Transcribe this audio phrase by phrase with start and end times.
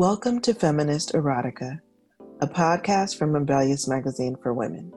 [0.00, 1.78] Welcome to Feminist Erotica,
[2.40, 4.90] a podcast from Rebellious Magazine for Women.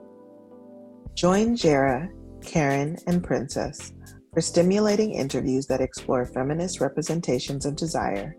[1.14, 2.08] Join Jara,
[2.40, 3.92] Karen, and Princess
[4.32, 8.34] for stimulating interviews that explore feminist representations of desire,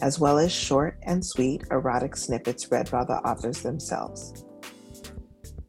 [0.00, 4.44] as well as short and sweet erotic snippets read by the authors themselves.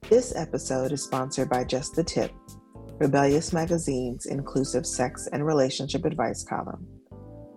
[0.07, 2.31] This episode is sponsored by Just the Tip,
[2.99, 6.96] Rebellious Magazine's inclusive sex and relationship advice column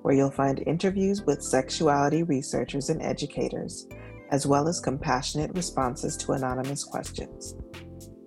[0.03, 3.87] where you'll find interviews with sexuality researchers and educators,
[4.31, 7.55] as well as compassionate responses to anonymous questions.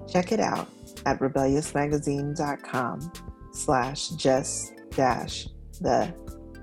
[0.07, 0.67] Check it out
[1.05, 3.11] at rebelliousmagazine.com
[3.53, 5.47] slash just dash
[5.81, 6.13] the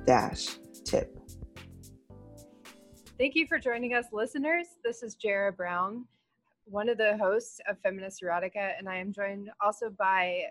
[0.06, 1.16] dash tip.
[3.18, 4.66] Thank you for joining us, listeners.
[4.82, 6.06] This is Jara Brown,
[6.64, 10.44] one of the hosts of Feminist Erotica, and I am joined also by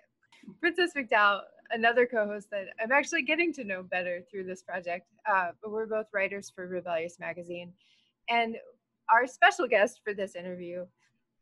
[0.60, 1.42] Princess McDowell,
[1.72, 5.08] another co-host that I'm actually getting to know better through this project.
[5.30, 7.74] Uh, but we're both writers for Rebellious Magazine,
[8.30, 8.58] and
[9.12, 10.86] our special guest for this interview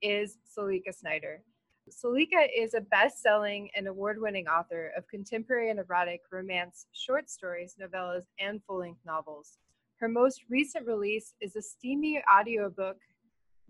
[0.02, 1.42] is Suleikha Snyder.
[1.90, 8.24] Suleikha is a best-selling and award-winning author of contemporary and erotic romance, short stories, novellas,
[8.40, 9.58] and full-length novels.
[10.00, 12.98] Her most recent release is a steamy audiobook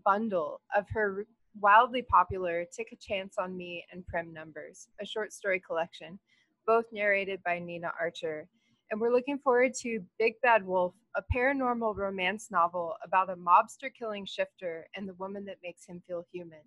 [0.04, 1.26] bundle of her
[1.60, 6.20] wildly popular Take a Chance on Me and Prem Numbers, a short story collection
[6.68, 8.48] both narrated by Nina Archer.
[8.92, 13.90] And we're looking forward to Big Bad Wolf, a paranormal romance novel about a mobster
[13.98, 16.62] killing shifter and the woman that makes him feel human.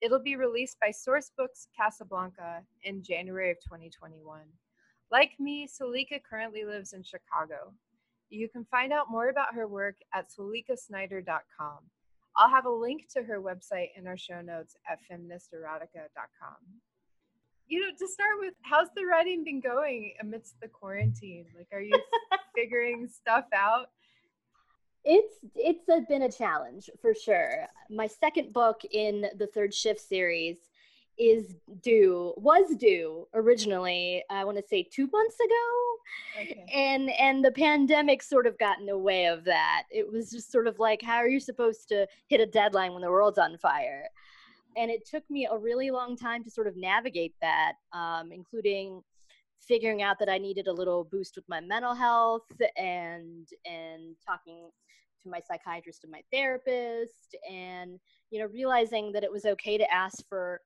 [0.00, 4.40] It'll be released by Sourcebooks Casablanca in January of 2021.
[5.10, 7.74] Like me, Suleikha currently lives in Chicago.
[8.30, 11.78] You can find out more about her work at suleikhasnyder.com.
[12.36, 16.80] I'll have a link to her website in our show notes at feministerotica.com
[17.70, 21.46] you know, to start with, how's the writing been going amidst the quarantine?
[21.56, 21.98] Like, are you
[22.54, 23.86] figuring stuff out?
[25.02, 27.66] It's it's a, been a challenge for sure.
[27.88, 30.58] My second book in the third shift series
[31.20, 36.64] is due was due originally i want to say two months ago okay.
[36.72, 40.50] and and the pandemic sort of got in the way of that it was just
[40.50, 43.58] sort of like how are you supposed to hit a deadline when the world's on
[43.58, 44.08] fire
[44.76, 49.02] and it took me a really long time to sort of navigate that um, including
[49.60, 54.70] figuring out that i needed a little boost with my mental health and and talking
[55.22, 57.98] to my psychiatrist and my therapist and
[58.30, 60.60] you know realizing that it was okay to ask for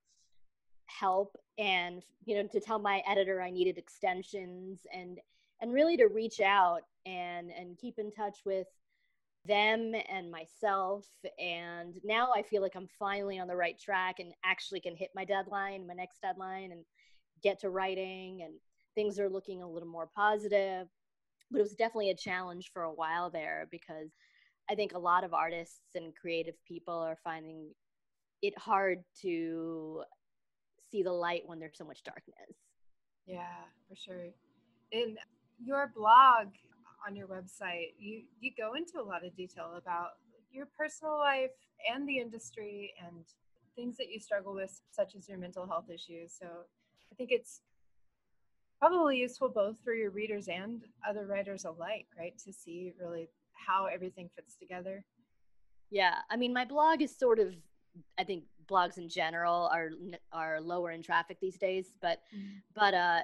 [0.87, 5.19] help and you know to tell my editor i needed extensions and
[5.60, 8.66] and really to reach out and and keep in touch with
[9.47, 11.06] them and myself.
[11.38, 15.10] And now I feel like I'm finally on the right track and actually can hit
[15.15, 16.84] my deadline, my next deadline, and
[17.43, 18.43] get to writing.
[18.43, 18.55] And
[18.94, 20.88] things are looking a little more positive.
[21.50, 24.10] But it was definitely a challenge for a while there because
[24.71, 27.71] I think a lot of artists and creative people are finding
[28.43, 30.03] it hard to
[30.91, 32.56] see the light when there's so much darkness.
[33.26, 34.26] Yeah, for sure.
[34.93, 35.16] In
[35.62, 36.49] your blog,
[37.06, 40.10] on your website, you you go into a lot of detail about
[40.50, 41.50] your personal life
[41.92, 43.25] and the industry and
[43.76, 46.32] things that you struggle with, such as your mental health issues.
[46.38, 47.60] So I think it's
[48.78, 53.87] probably useful both for your readers and other writers alike, right, to see really how
[53.87, 55.04] everything fits together.
[55.91, 57.54] Yeah, I mean, my blog is sort of,
[58.19, 59.91] I think blogs in general are
[60.32, 62.59] are lower in traffic these days, but mm-hmm.
[62.75, 63.20] but uh,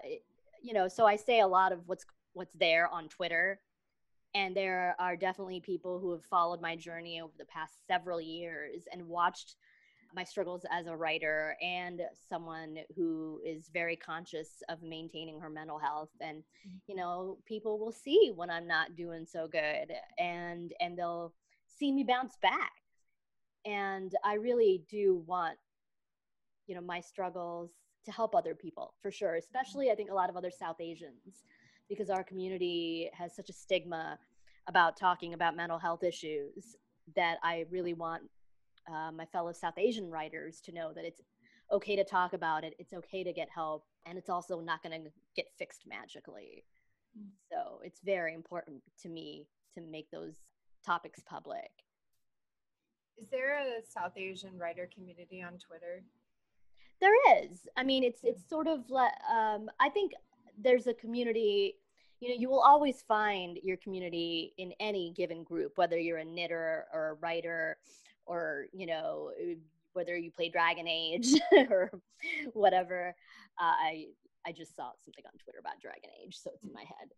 [0.63, 3.61] you know, so I say a lot of what's what's there on Twitter
[4.35, 8.85] and there are definitely people who have followed my journey over the past several years
[8.93, 9.57] and watched
[10.15, 15.79] my struggles as a writer and someone who is very conscious of maintaining her mental
[15.79, 16.77] health and mm-hmm.
[16.87, 21.33] you know people will see when i'm not doing so good and and they'll
[21.79, 22.73] see me bounce back
[23.65, 25.57] and i really do want
[26.67, 27.71] you know my struggles
[28.05, 29.39] to help other people for sure mm-hmm.
[29.39, 31.45] especially i think a lot of other south asians
[31.91, 34.19] because our community has such a stigma
[34.69, 36.77] about talking about mental health issues
[37.17, 38.23] that I really want
[38.89, 41.21] uh, my fellow South Asian writers to know that it's
[41.73, 45.03] okay to talk about it, it's okay to get help, and it's also not going
[45.03, 46.65] to get fixed magically.
[47.19, 47.27] Mm.
[47.51, 50.37] So it's very important to me to make those
[50.87, 51.71] topics public.
[53.21, 56.03] Is there a South Asian writer community on Twitter?
[57.01, 57.67] There is.
[57.77, 60.13] I mean, it's it's sort of like um, I think
[60.59, 61.77] there's a community
[62.21, 66.25] you know you will always find your community in any given group whether you're a
[66.25, 67.79] knitter or a writer
[68.27, 69.31] or you know
[69.93, 71.29] whether you play dragon age
[71.71, 71.91] or
[72.53, 73.15] whatever
[73.61, 74.07] uh, i
[74.47, 77.09] i just saw something on twitter about dragon age so it's in my head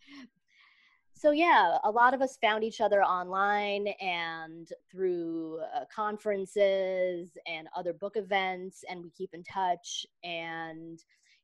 [1.14, 7.68] so yeah, a lot of us found each other online and through uh, conferences and
[7.76, 10.04] other book events, and we keep in touch.
[10.24, 10.98] And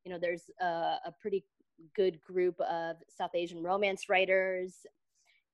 [0.05, 0.65] you know, there's a,
[1.07, 1.45] a pretty
[1.95, 4.87] good group of South Asian romance writers,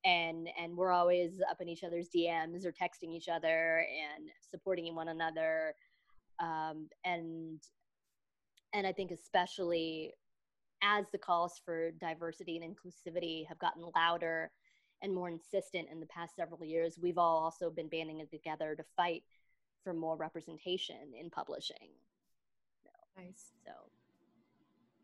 [0.05, 4.95] and and we're always up in each other's DMs or texting each other and supporting
[4.95, 5.75] one another.
[6.41, 7.61] Um, and
[8.73, 10.13] and I think especially
[10.83, 14.51] as the calls for diversity and inclusivity have gotten louder
[15.03, 18.85] and more insistent in the past several years, we've all also been banding together to
[18.97, 19.23] fight
[19.83, 21.91] for more representation in publishing.
[23.17, 23.53] Nice.
[23.65, 23.71] So,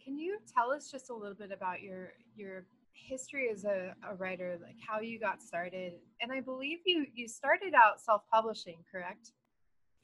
[0.02, 4.14] can you tell us just a little bit about your your history as a, a
[4.14, 5.94] writer, like how you got started?
[6.20, 9.32] And I believe you you started out self publishing, correct?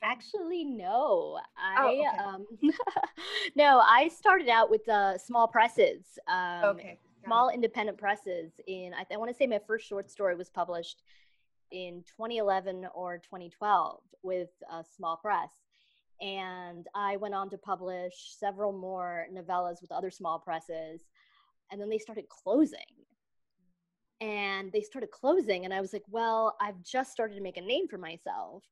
[0.02, 1.38] Actually, no.
[1.56, 2.22] I oh, okay.
[2.22, 2.46] um,
[3.56, 3.80] no.
[3.80, 6.18] I started out with uh, small presses.
[6.28, 6.98] Um, okay.
[7.24, 8.52] Small independent presses.
[8.66, 11.02] In I, I want to say my first short story was published
[11.72, 15.50] in 2011 or 2012 with a small press,
[16.20, 21.02] and I went on to publish several more novellas with other small presses,
[21.70, 22.78] and then they started closing.
[24.20, 27.62] And they started closing, and I was like, "Well, I've just started to make a
[27.62, 28.64] name for myself."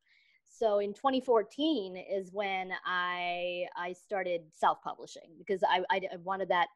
[0.58, 6.68] so in 2014 is when I I started self publishing because I, I, wanted that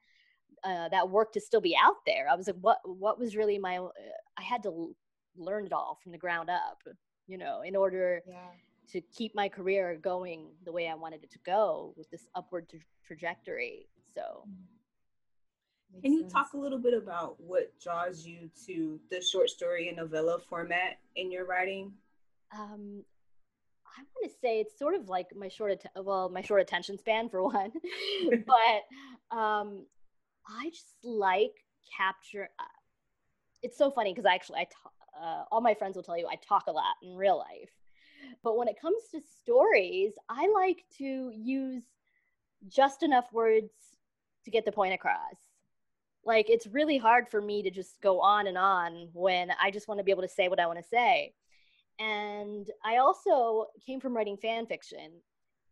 [0.65, 2.27] uh, that work to still be out there.
[2.31, 3.79] I was like, what what was really my
[4.37, 4.95] I had to
[5.37, 6.83] learn it all from the ground up,
[7.27, 8.51] you know, in order yeah.
[8.93, 12.69] To keep my career going the way I wanted it to go with this upward
[12.69, 13.89] tra- trajectory.
[14.15, 14.45] So.
[15.93, 16.33] Makes Can you sense.
[16.33, 20.99] talk a little bit about what draws you to the short story and novella format
[21.17, 21.93] in your writing?
[22.53, 23.05] Um,
[23.87, 26.99] I want to say it's sort of like my short, att- well, my short attention
[26.99, 27.73] span for one,
[28.47, 29.87] but um,
[30.47, 31.53] I just like
[31.97, 32.49] capture.
[32.59, 32.65] Uh,
[33.63, 34.67] it's so funny because I actually, I
[35.21, 37.71] uh, all my friends will tell you I talk a lot in real life,
[38.43, 41.83] but when it comes to stories, I like to use
[42.69, 43.71] just enough words
[44.45, 45.37] to get the point across.
[46.25, 49.89] Like it's really hard for me to just go on and on when I just
[49.89, 51.33] want to be able to say what I want to say.
[51.99, 55.11] And I also came from writing fan fiction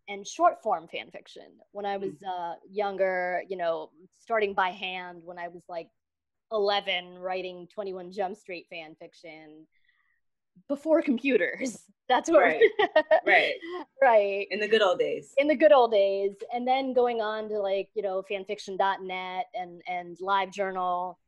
[0.08, 2.28] and short form fan fiction when I was hmm.
[2.28, 5.88] uh, younger, you know, starting by hand when I was like
[6.52, 9.66] 11, writing 21 Jump Street fan fiction
[10.68, 11.78] before computers.
[12.08, 12.62] That's what right.
[13.26, 13.54] right.
[14.00, 14.46] right.
[14.50, 15.34] In the good old days.
[15.38, 16.34] In the good old days.
[16.54, 21.18] And then going on to like, you know, fanfiction.net and and live journal,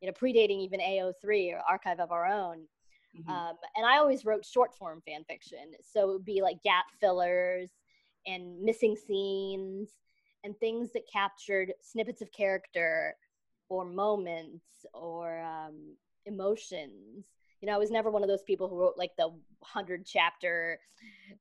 [0.00, 2.68] you know, predating even AO3 or archive of our own.
[3.18, 3.30] Mm-hmm.
[3.30, 5.72] Um, and I always wrote short form fan fiction.
[5.82, 7.70] So it would be like gap fillers
[8.26, 9.90] and missing scenes
[10.44, 13.16] and things that captured snippets of character
[13.68, 14.64] or moments
[14.94, 15.96] or um,
[16.26, 17.26] emotions.
[17.62, 20.78] You know, I was never one of those people who wrote like the 100 chapter,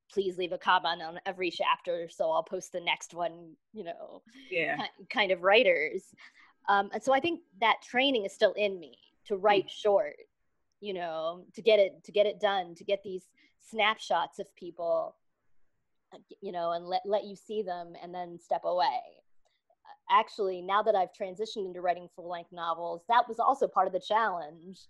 [0.09, 4.21] please leave a comment on every chapter so I'll post the next one, you know,
[4.49, 4.77] yeah.
[5.09, 6.03] kind of writers.
[6.69, 8.95] Um, and so I think that training is still in me
[9.25, 9.69] to write mm.
[9.69, 10.15] short
[10.81, 13.29] you know to get it to get it done to get these
[13.61, 15.15] snapshots of people
[16.41, 18.99] you know and let, let you see them and then step away
[20.09, 23.93] actually now that i've transitioned into writing full length novels that was also part of
[23.93, 24.87] the challenge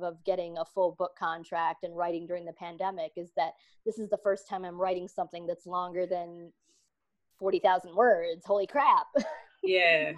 [0.00, 3.52] of getting a full book contract and writing during the pandemic is that
[3.84, 6.50] this is the first time i'm writing something that's longer than
[7.42, 8.46] 40,000 words.
[8.46, 9.06] Holy crap.
[9.64, 10.14] Yeah.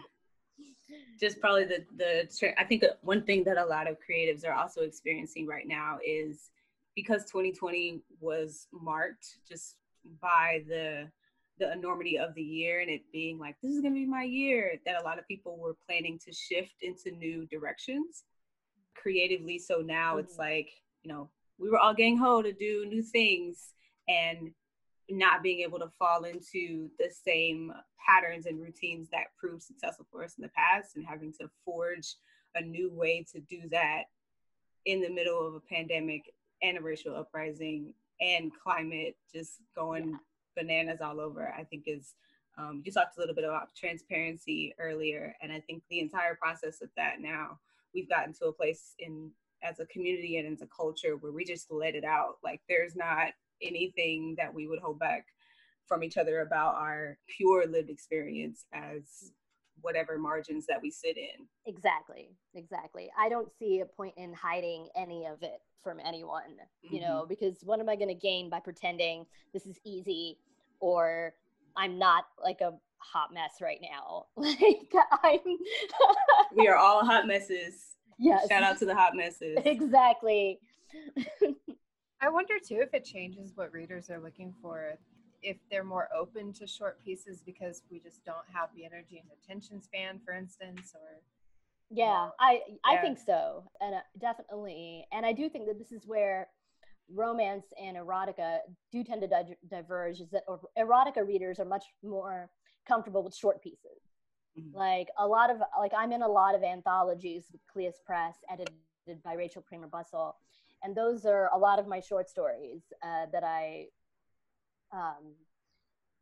[1.21, 4.81] Just probably the the i think one thing that a lot of creatives are also
[4.81, 6.49] experiencing right now is
[6.97, 9.77] because 2020 was marked just
[10.23, 11.11] by the
[11.59, 14.23] the enormity of the year and it being like this is going to be my
[14.23, 18.25] year that a lot of people were planning to shift into new directions
[18.95, 20.21] creatively so now mm-hmm.
[20.21, 20.71] it's like
[21.03, 23.69] you know we were all getting ho to do new things
[24.09, 24.51] and
[25.11, 27.73] not being able to fall into the same
[28.07, 32.17] patterns and routines that proved successful for us in the past and having to forge
[32.55, 34.05] a new way to do that
[34.87, 36.23] in the middle of a pandemic
[36.63, 40.17] and a racial uprising and climate just going yeah.
[40.57, 42.15] bananas all over i think is
[42.57, 46.81] um, you talked a little bit about transparency earlier and i think the entire process
[46.81, 47.59] of that now
[47.95, 49.31] we've gotten to a place in
[49.63, 52.95] as a community and as a culture where we just let it out like there's
[52.95, 53.29] not
[53.63, 55.27] anything that we would hold back
[55.87, 59.33] from each other about our pure lived experience as
[59.81, 61.47] whatever margins that we sit in.
[61.67, 62.31] Exactly.
[62.55, 63.11] Exactly.
[63.19, 67.07] I don't see a point in hiding any of it from anyone, you mm-hmm.
[67.07, 70.39] know, because what am I going to gain by pretending this is easy
[70.81, 71.35] or
[71.77, 74.27] I'm not like a hot mess right now.
[74.37, 75.39] Like I'm
[76.57, 78.49] We are all hot messes Yes.
[78.49, 79.59] Shout out to the hot messes.
[79.65, 80.61] Exactly.
[82.21, 84.95] I wonder too if it changes what readers are looking for.
[85.43, 89.29] If they're more open to short pieces because we just don't have the energy and
[89.43, 91.21] attention span, for instance, or
[91.91, 93.01] Yeah, I I Yeah.
[93.03, 96.49] think so, and uh, definitely, and I do think that this is where
[97.13, 98.59] romance and erotica
[98.93, 100.21] do tend to di- diverge.
[100.21, 102.51] Is that er- erotica readers are much more
[102.87, 104.03] comfortable with short pieces.
[104.59, 104.75] Mhm.
[104.75, 109.23] Like a lot of like I'm in a lot of anthologies with Cleis Press, edited
[109.23, 110.35] by Rachel Kramer Bussel,
[110.83, 113.87] and those are a lot of my short stories uh, that I.
[114.93, 115.35] Um,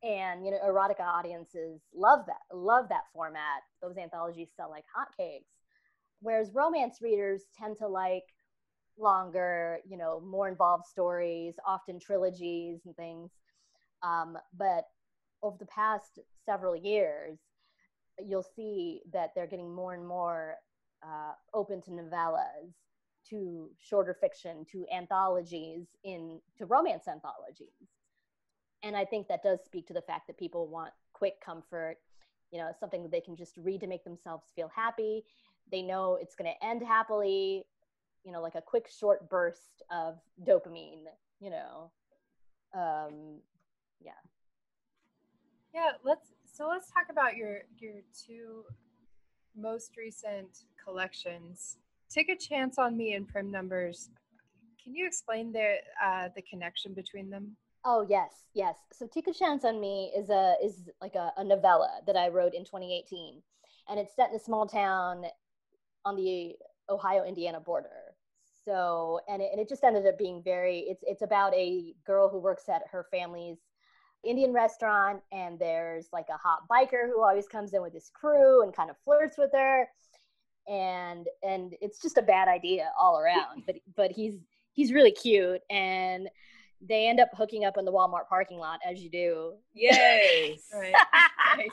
[0.02, 5.46] and you know erotica audiences love that love that format those anthologies sell like hotcakes
[6.20, 8.24] whereas romance readers tend to like
[8.98, 13.30] longer you know more involved stories often trilogies and things.
[14.02, 14.84] Um, but
[15.42, 17.38] over the past several years
[18.24, 20.56] you'll see that they're getting more and more
[21.02, 22.74] uh, open to novellas
[23.30, 27.88] to shorter fiction to anthologies in to romance anthologies.
[28.82, 31.98] And i think that does speak to the fact that people want quick comfort
[32.52, 35.24] you know something that they can just read to make themselves feel happy.
[35.70, 37.64] They know it's going to end happily
[38.24, 41.04] you know like a quick short burst of dopamine
[41.40, 41.90] you know
[42.74, 43.38] um
[44.00, 44.12] yeah
[45.74, 48.64] Yeah, let's so let's talk about your your two
[49.56, 51.78] most recent collections.
[52.10, 54.10] Take a chance on me and Prem Numbers.
[54.82, 57.56] Can you explain the uh, the connection between them?
[57.84, 58.76] Oh yes, yes.
[58.92, 62.28] So take a Chance on Me is a is like a, a novella that I
[62.28, 63.42] wrote in 2018,
[63.88, 65.24] and it's set in a small town
[66.04, 66.54] on the
[66.90, 68.01] Ohio Indiana border.
[68.64, 70.80] So and it, and it just ended up being very.
[70.80, 73.58] It's it's about a girl who works at her family's
[74.24, 78.62] Indian restaurant, and there's like a hot biker who always comes in with his crew
[78.62, 79.88] and kind of flirts with her,
[80.68, 83.64] and and it's just a bad idea all around.
[83.66, 84.34] but but he's
[84.72, 86.28] he's really cute and
[86.86, 89.54] they end up hooking up in the Walmart parking lot, as you do.
[89.74, 90.60] Yes.
[90.74, 90.94] Right.
[91.56, 91.68] nice.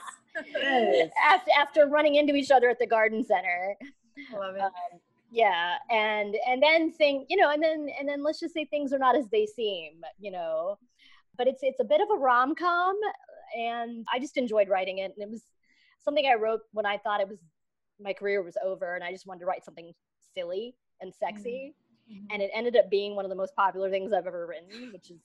[0.53, 1.09] Yes.
[1.27, 3.75] after, after running into each other at the garden center.
[4.33, 4.61] Love it.
[4.61, 4.71] Um,
[5.31, 8.93] yeah, and and then think, you know, and then and then let's just say things
[8.93, 10.77] are not as they seem, you know.
[11.37, 12.95] But it's it's a bit of a rom com,
[13.57, 15.43] and I just enjoyed writing it, and it was
[16.03, 17.39] something I wrote when I thought it was
[18.01, 19.93] my career was over, and I just wanted to write something
[20.33, 21.73] silly and sexy,
[22.11, 22.25] Mhm.
[22.31, 25.11] and it ended up being one of the most popular things I've ever written, which
[25.11, 25.19] is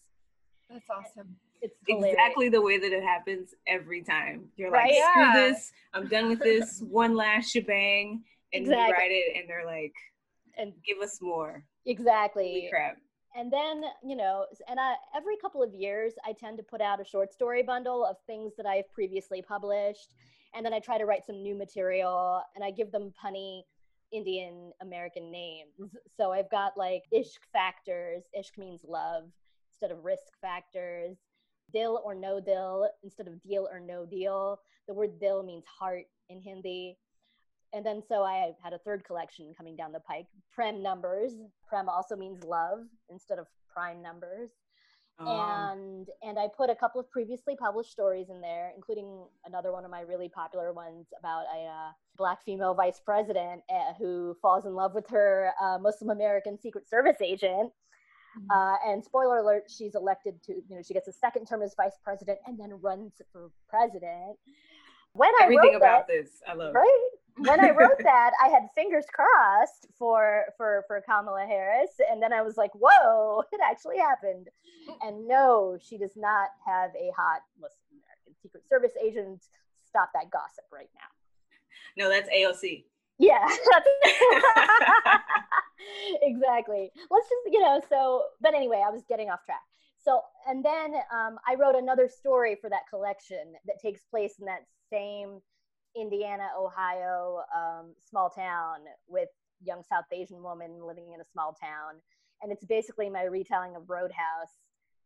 [0.69, 1.37] That's awesome.
[1.63, 2.15] it's hilarious.
[2.15, 4.51] Exactly the way that it happens every time.
[4.57, 5.33] You're like, screw Yeah.
[5.51, 5.73] this.
[5.93, 8.25] I'm done with this one last shebang.
[8.55, 8.93] And Exactly.
[8.93, 9.93] write it, and they're like,
[10.57, 11.65] and give us more.
[11.85, 12.97] exactly crap.
[13.37, 17.01] and then you know and I, every couple of years i tend to put out
[17.01, 20.15] a short story bundle of things that i've previously published
[20.55, 23.63] and then i try to write some new material and i give them punny
[24.13, 25.75] indian american names
[26.17, 29.25] so i've got like ishq factors ishq means love
[29.73, 31.17] instead of risk factors
[31.73, 36.05] dil or no dil instead of deal or no deal the word dil means heart
[36.29, 36.97] in hindi
[37.75, 40.27] and then so I had a third collection coming down the pike.
[40.53, 41.33] Prem numbers.
[41.67, 44.51] Prem also means love instead of prime numbers.
[45.19, 49.73] Um, and and I put a couple of previously published stories in there, including another
[49.73, 54.37] one of my really popular ones about a uh, black female vice president uh, who
[54.43, 57.73] falls in love with her uh, Muslim American Secret Service agent.
[58.37, 58.47] Mhm.
[58.51, 61.73] Uh, and spoiler alert, she's elected to, you know, she gets a second term as
[61.77, 64.37] vice president and then runs for president.
[65.13, 66.75] When I everything wrote about that, this, I love.
[66.75, 72.23] right when i wrote that i had fingers crossed for for for kamala harris and
[72.23, 74.49] then i was like whoa it actually happened.
[75.03, 79.47] And no she does not have a hot muslim american secret service agent.
[79.89, 81.09] Stop that gossip right now.
[81.97, 82.85] No, that's AOC.
[83.19, 83.49] yeah
[86.23, 86.91] exactly.
[87.11, 89.63] Let's just you know so but anyway i was getting off track.
[90.05, 94.47] So and then um, i wrote another story for that collection that takes place in
[94.47, 95.41] that same
[95.97, 99.29] indiana ohio um, small town with
[99.63, 102.01] young south asian woman living in a small town
[102.43, 104.59] and it's basically my retelling of roadhouse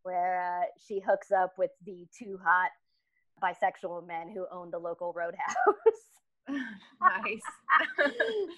[0.02, 2.70] where uh, she hooks up with the two hot
[3.42, 5.44] bisexual men who own the local roadhouse
[7.00, 7.42] nice.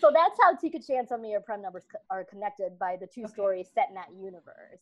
[0.00, 3.06] so that's how Tika Chance and Me or Prem numbers co- are connected by the
[3.06, 3.32] two Okay.
[3.32, 4.78] stories set in that universe.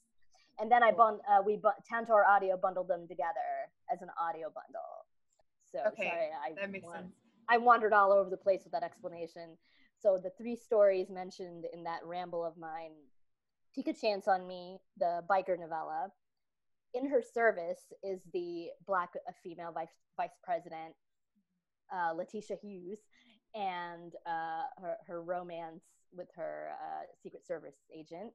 [0.60, 4.52] And then I bun- uh, we bu- Tantor Audio bundled them together as an audio
[4.54, 5.06] bundle.
[5.72, 7.14] So Okay, sorry, I that makes wan- sense.
[7.48, 9.56] I wandered all over the place with that explanation.
[10.00, 12.92] So the three stories mentioned in that ramble of mine:
[13.74, 16.12] Take a Chance on Me, the biker novella.
[16.94, 19.10] In her service is the black
[19.42, 20.94] female vice vice president,
[21.94, 22.98] uh, Letitia Hughes,
[23.54, 28.32] and uh, her her romance with her uh, Secret Service agent.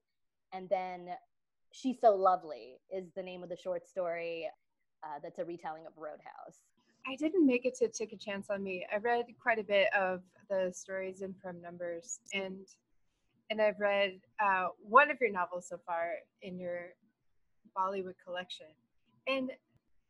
[0.53, 1.09] And then
[1.71, 4.47] She's So Lovely is the name of the short story
[5.03, 6.61] uh, that's a retelling of Roadhouse.
[7.05, 8.85] I didn't make it to Take a Chance on Me.
[8.91, 12.65] I read quite a bit of the stories in Prime Numbers, and
[13.49, 16.93] and I've read uh, one of your novels so far in your
[17.77, 18.67] Bollywood collection.
[19.27, 19.51] And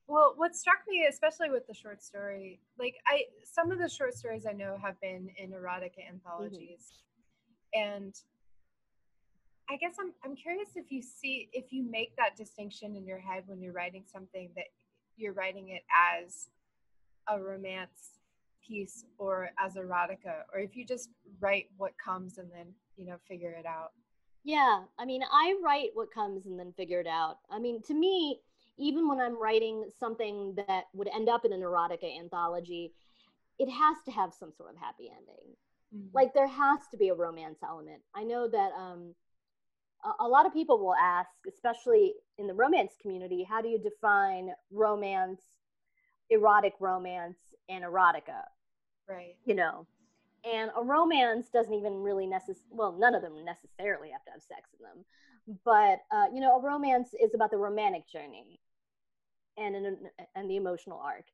[0.08, 4.14] well, what struck me, especially with the short story, like I, some of the short
[4.14, 6.92] stories I know have been in erotica anthologies,
[7.76, 7.82] mm-hmm.
[7.82, 8.16] and
[9.70, 13.20] I guess I'm I'm curious if you see if you make that distinction in your
[13.20, 14.66] head when you're writing something that
[15.16, 15.84] you're writing it
[16.20, 16.50] as
[17.28, 18.20] a romance
[18.66, 23.18] piece or as erotica, or if you just write what comes and then you know
[23.28, 23.92] figure it out.
[24.44, 27.38] Yeah, I mean, I write what comes and then figure it out.
[27.50, 28.42] I mean, to me,
[28.78, 32.94] even when I'm writing something that would end up in an erotica anthology,
[33.60, 35.56] it has to have some sort of happy ending.
[35.96, 36.08] Mm-hmm.
[36.14, 38.02] Like there has to be a romance element.
[38.16, 39.14] I know that um,
[40.04, 43.80] a, a lot of people will ask, especially in the romance community, how do you
[43.80, 45.42] define romance,
[46.30, 47.38] erotic romance,
[47.70, 48.44] and erotica?
[49.08, 49.36] Right.
[49.46, 49.88] You know,
[50.46, 54.42] and a romance doesn't even really necessarily well none of them necessarily have to have
[54.42, 55.06] sex in them
[55.66, 58.60] but uh, you know a romance is about the romantic journey
[59.58, 59.98] and an,
[60.36, 61.26] and the emotional arc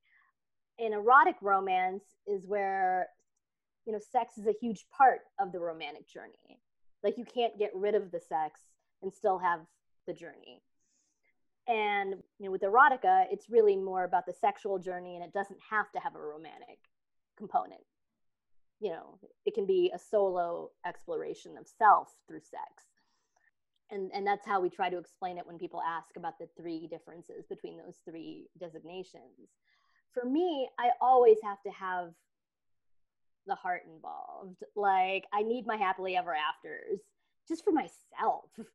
[0.80, 3.08] an erotic romance is where
[3.86, 6.60] you know sex is a huge part of the romantic journey
[7.04, 8.62] like you can't get rid of the sex
[9.02, 9.62] and still have
[10.08, 10.62] the journey
[11.70, 15.60] and you know with erotica it's really more about the sexual journey and it doesn't
[15.70, 16.80] have to have a romantic
[17.38, 17.82] component.
[18.82, 22.86] You know it can be a solo exploration of self through sex.
[23.92, 26.88] And and that's how we try to explain it when people ask about the three
[26.88, 29.52] differences between those three designations.
[30.14, 32.10] For me i always have to have
[33.46, 34.64] the heart involved.
[34.76, 37.00] Like i need my happily ever afters
[37.48, 38.50] just for myself.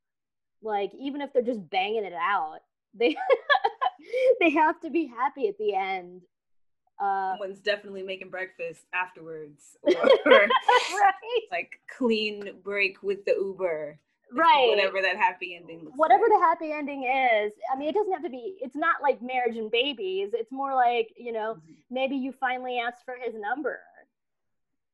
[0.63, 2.61] Like even if they're just banging it out
[2.95, 3.17] they
[4.41, 6.23] they have to be happy at the end
[7.01, 9.93] uh, Someone's definitely making breakfast afterwards, or,
[10.27, 10.49] right.
[11.51, 13.99] like clean break with the Uber,
[14.33, 14.69] right?
[14.69, 15.91] Whatever that happy ending.
[15.97, 16.33] whatever like.
[16.33, 18.59] the happy ending is, I mean, it doesn't have to be.
[18.61, 20.31] It's not like marriage and babies.
[20.35, 21.73] It's more like you know, mm-hmm.
[21.91, 23.81] maybe you finally asked for his number.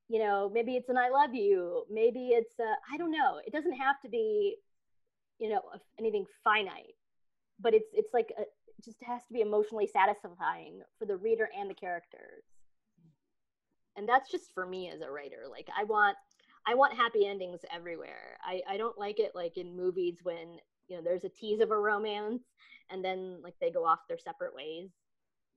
[0.08, 3.40] You know, maybe it's an "I love you." Maybe it's I don't know.
[3.46, 4.56] It doesn't have to be,
[5.38, 5.60] you know,
[5.98, 6.94] anything finite,
[7.62, 8.42] but it's it's like a,
[8.84, 12.44] just has to be emotionally satisfying for the reader and the characters.
[13.96, 15.44] And that's just for me as a writer.
[15.50, 16.16] Like i want
[16.66, 18.38] i want happy endings everywhere.
[18.44, 21.70] I i don't like it like in movies when you know there's a tease of
[21.70, 22.42] a romance
[22.90, 24.90] and then like they go off their separate ways.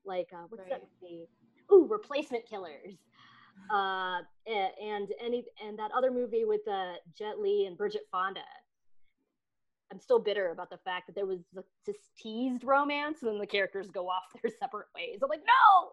[0.05, 0.69] Like uh, what's right.
[0.69, 1.27] that movie?
[1.71, 2.95] Ooh replacement killers.
[3.69, 8.41] Uh and any and that other movie with uh jet li and bridget fonda
[9.93, 11.39] I'm still bitter about the fact that there was
[11.85, 15.19] this teased romance and then the characters go off their separate ways.
[15.21, 15.91] I'm like, no,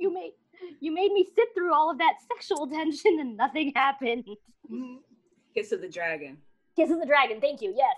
[0.00, 0.32] you made
[0.80, 4.24] you made me sit through all of that sexual tension and nothing happened.
[4.70, 4.96] Mm-hmm.
[5.54, 6.38] Kiss of the Dragon.
[6.74, 7.38] Kiss of the Dragon.
[7.38, 7.74] Thank you.
[7.76, 7.96] Yes,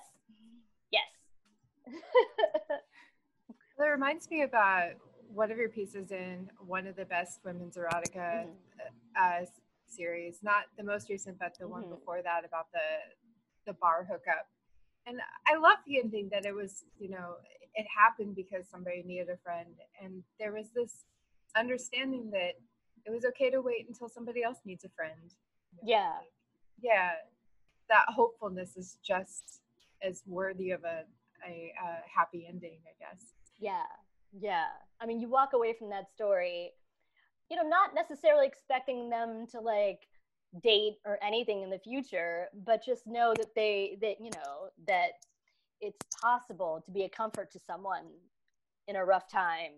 [0.91, 1.03] yes.
[3.79, 4.95] that reminds me about
[5.33, 9.43] one of your pieces in one of the best women's erotica mm-hmm.
[9.43, 9.47] uh,
[9.87, 11.73] series, not the most recent, but the mm-hmm.
[11.73, 12.81] one before that about the
[13.67, 14.47] the bar hookup
[15.07, 17.37] and I love the ending that it was, you know,
[17.75, 21.05] it happened because somebody needed a friend, and there was this
[21.57, 22.55] understanding that
[23.05, 25.35] it was okay to wait until somebody else needs a friend.
[25.83, 26.15] Yeah,
[26.81, 27.11] yeah,
[27.89, 29.61] that hopefulness is just
[30.03, 31.05] as worthy of a,
[31.47, 33.33] a, a happy ending, I guess.
[33.59, 33.83] Yeah,
[34.39, 34.67] yeah.
[35.01, 36.73] I mean, you walk away from that story,
[37.51, 40.01] you know, not necessarily expecting them to like
[40.63, 45.13] date or anything in the future but just know that they that you know that
[45.81, 48.05] it's possible to be a comfort to someone
[48.87, 49.73] in a rough time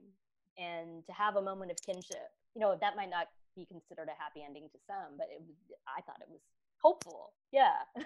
[0.59, 2.31] and to have a moment of kinship.
[2.55, 5.43] You know that might not be considered a happy ending to some but it
[5.89, 6.43] i thought it was
[6.83, 7.33] hopeful.
[7.53, 7.77] Yeah.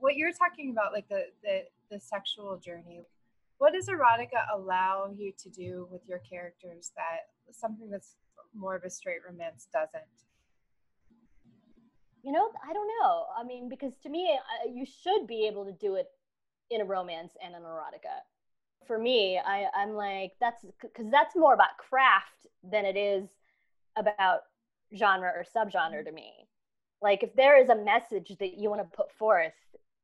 [0.00, 3.02] What you're talking about like the, the the sexual journey
[3.58, 8.14] what does erotica allow you to do with your characters that something that's
[8.54, 10.04] more of a straight romance doesn't
[12.28, 13.24] you know i don't know.
[13.40, 14.38] I mean because to me
[14.70, 16.08] you should be able to do it
[16.70, 18.20] in a romance and an erotica.
[18.86, 23.30] For me i i'm like that's because that's more about craft than it is
[23.96, 24.40] about
[24.94, 26.32] genre or subgenre to me.
[27.00, 29.54] Like if there is a message that you want to put forth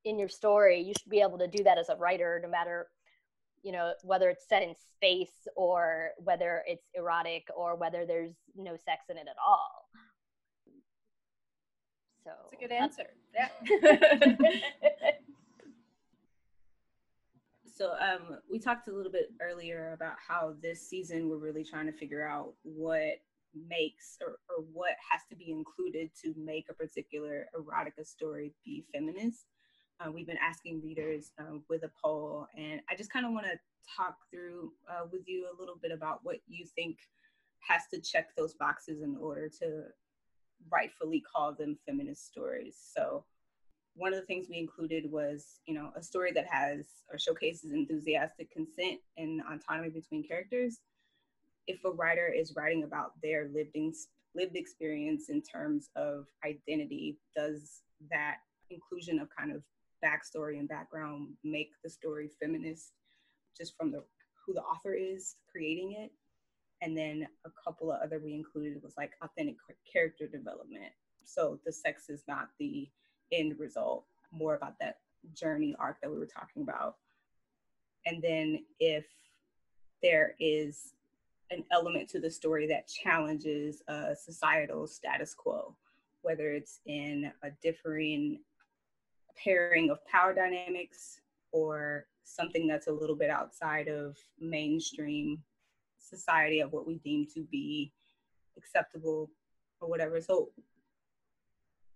[0.06, 2.86] in your story you should be able to do that as a writer no matter
[3.62, 8.76] you know whether it's set in space or whether it's erotic or whether there's no
[8.76, 9.83] sex in it at all
[12.24, 13.06] So That's a good answer.
[13.34, 13.48] Yeah.
[17.76, 21.86] so um, we talked a little bit earlier about how this season we're really trying
[21.86, 23.20] to figure out what
[23.68, 28.84] makes or, or what has to be included to make a particular erotica story be
[28.92, 29.44] feminist.
[30.00, 33.46] Uh, we've been asking readers um, with a poll, and I just kind of want
[33.46, 33.58] to
[33.96, 36.98] talk through uh, with you a little bit about what you think
[37.60, 39.84] has to check those boxes in order to
[40.70, 42.76] rightfully call them feminist stories.
[42.94, 43.24] So,
[43.96, 47.72] one of the things we included was, you know, a story that has or showcases
[47.72, 50.80] enthusiastic consent and autonomy between characters.
[51.66, 53.92] If a writer is writing about their lived, in,
[54.34, 58.38] lived experience in terms of identity, does that
[58.70, 59.62] inclusion of kind of
[60.04, 62.92] backstory and background make the story feminist
[63.56, 64.02] just from the
[64.44, 66.10] who the author is creating it?
[66.84, 69.56] And then a couple of other we included was like authentic
[69.90, 70.92] character development.
[71.24, 72.90] So the sex is not the
[73.32, 74.98] end result, more about that
[75.32, 76.96] journey arc that we were talking about.
[78.04, 79.06] And then if
[80.02, 80.92] there is
[81.50, 85.74] an element to the story that challenges a societal status quo,
[86.20, 88.40] whether it's in a differing
[89.42, 95.42] pairing of power dynamics or something that's a little bit outside of mainstream
[96.04, 97.92] society of what we deem to be
[98.56, 99.30] acceptable
[99.80, 100.20] or whatever.
[100.20, 100.50] So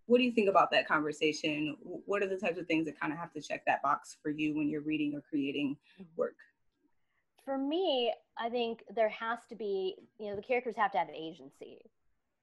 [0.06, 1.76] what do you think about that conversation?
[1.82, 4.30] What are the types of things that kind of have to check that box for
[4.30, 6.04] you when you're reading or creating mm-hmm.
[6.16, 6.36] work?
[7.44, 11.08] For me, I think there has to be, you know, the characters have to have
[11.10, 11.78] agency,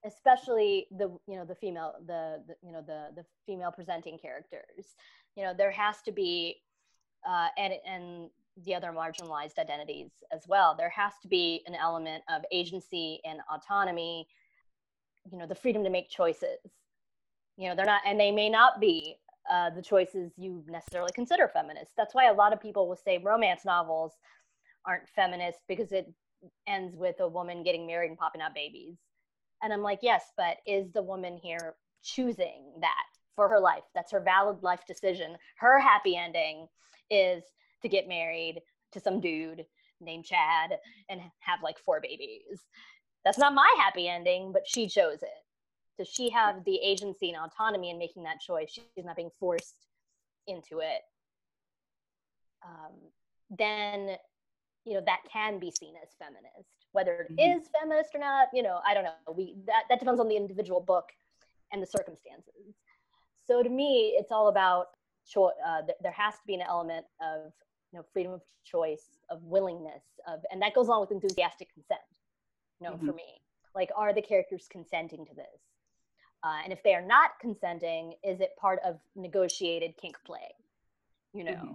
[0.06, 4.96] especially the, you know, the female, the, the you know, the the female presenting characters.
[5.36, 6.58] You know, there has to be,
[7.28, 8.30] uh, and and
[8.64, 10.76] the other marginalized identities as well.
[10.78, 14.28] There has to be an element of agency and autonomy.
[15.32, 16.60] You know, the freedom to make choices
[17.58, 19.16] you know they're not and they may not be
[19.52, 23.18] uh, the choices you necessarily consider feminist that's why a lot of people will say
[23.24, 24.14] romance novels
[24.86, 26.12] aren't feminist because it
[26.68, 28.96] ends with a woman getting married and popping out babies
[29.64, 34.12] and i'm like yes but is the woman here choosing that for her life that's
[34.12, 36.68] her valid life decision her happy ending
[37.10, 37.44] is
[37.86, 39.66] to get married to some dude
[40.02, 40.72] named chad
[41.10, 42.66] and have like four babies.
[43.24, 45.30] That's not my happy ending but she chose it.
[45.98, 48.70] Does she have the agency and autonomy in making that choice?
[48.70, 49.88] She's not being forced
[50.48, 51.02] into it.
[52.66, 52.94] Um,
[53.50, 54.18] then
[54.84, 56.70] you know that can be seen as feminist.
[56.92, 57.60] Whether it mm-hmm.
[57.60, 59.34] is feminist or not you know i don't know.
[59.36, 61.10] We that, that depends on the individual book
[61.72, 62.76] and the circumstances.
[63.48, 64.88] So to me it's all about
[65.28, 67.54] cho- uh, th- there has to be an element of
[67.96, 72.02] you know freedom of choice of willingness of and that goes along with enthusiastic consent
[72.82, 73.08] you know mm-hmm.
[73.08, 73.42] for me
[73.74, 75.62] like are the characters consenting to this
[76.46, 80.54] uh, and if they are not consenting, is it part of negotiated kink play?
[81.34, 81.52] You know.
[81.52, 81.74] Mm-hmm.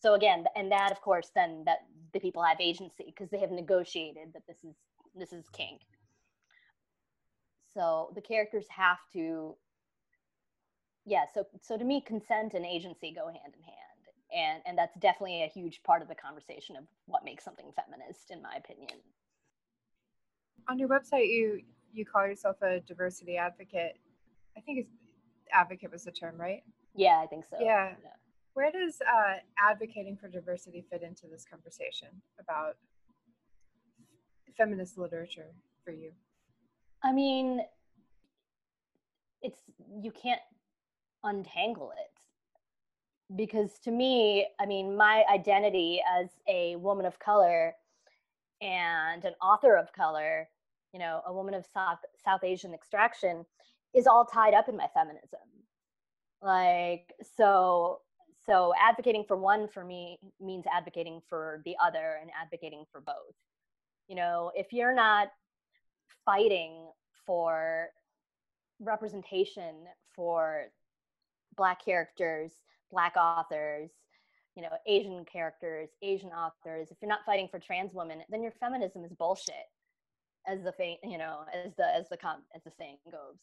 [0.00, 1.78] So again, and that of course then that
[2.12, 4.74] the people have agency because they have negotiated that this is
[5.14, 5.82] this is kink.
[7.74, 9.54] So the characters have to
[11.06, 13.77] yeah, so so to me consent and agency go hand in hand.
[14.34, 18.30] And and that's definitely a huge part of the conversation of what makes something feminist
[18.30, 18.98] in my opinion.
[20.68, 21.60] On your website you
[21.92, 23.98] you call yourself a diversity advocate
[24.56, 24.92] I think it's
[25.52, 26.62] advocate was the term, right?
[26.94, 27.56] Yeah, I think so.
[27.60, 27.94] Yeah.
[28.02, 28.10] yeah.
[28.54, 32.08] Where does uh, advocating for diversity fit into this conversation
[32.40, 32.76] about
[34.56, 35.52] feminist literature
[35.84, 36.10] for you?
[37.04, 37.60] I mean,
[39.42, 39.60] it's
[40.02, 40.40] you can't
[41.22, 42.17] untangle it
[43.36, 47.74] because to me, I mean, my identity as a woman of color
[48.60, 50.48] and an author of color,
[50.92, 53.44] you know, a woman of South South Asian extraction
[53.94, 55.40] is all tied up in my feminism.
[56.42, 58.00] Like so
[58.46, 63.34] so advocating for one for me means advocating for the other and advocating for both.
[64.08, 65.28] You know if you're not
[66.24, 66.88] fighting
[67.26, 67.88] for
[68.80, 69.74] representation
[70.14, 70.66] for
[71.56, 72.52] black characters
[72.90, 73.90] black authors
[74.56, 76.88] you know asian characters asian authors.
[76.90, 79.54] If you're not fighting for trans women then your feminism is bullshit
[80.46, 83.38] as the thing you know as the as the com as the saying goes.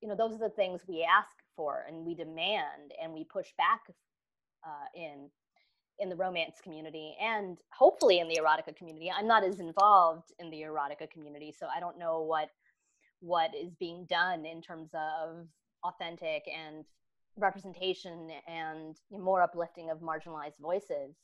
[0.00, 3.48] You know those are the things we ask for and we demand and we push
[3.56, 3.80] back
[4.64, 5.30] uh, in
[5.98, 9.10] in the romance community and hopefully in the erotica community.
[9.10, 12.50] I'm not as involved in the erotica community so i don't know what
[13.20, 15.46] what is being done in terms of
[15.84, 16.84] authentic and
[17.36, 21.14] representation and more uplifting of marginalized voices